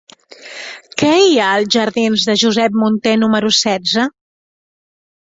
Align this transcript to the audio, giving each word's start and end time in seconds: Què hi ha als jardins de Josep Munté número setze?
Què 1.01 1.11
hi 1.25 1.37
ha 1.43 1.51
als 1.59 1.69
jardins 1.77 2.25
de 2.31 2.37
Josep 2.47 2.83
Munté 2.87 3.17
número 3.27 3.55
setze? 3.63 4.11